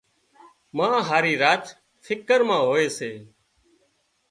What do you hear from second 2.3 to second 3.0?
مان هوئي